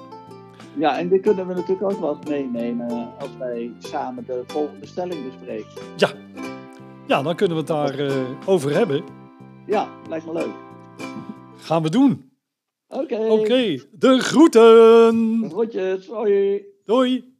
[0.75, 5.25] Ja, en dit kunnen we natuurlijk ook wel meenemen als wij samen de volgende stelling
[5.25, 5.81] bespreken.
[5.95, 6.09] Ja,
[7.07, 8.13] ja dan kunnen we het daar uh,
[8.45, 9.03] over hebben.
[9.65, 10.53] Ja, lijkt me leuk.
[11.57, 12.31] Gaan we doen.
[12.87, 13.15] Oké.
[13.15, 15.39] Oké, okay, de groeten.
[15.41, 16.61] De groetjes, hoi.
[16.85, 17.32] Doei.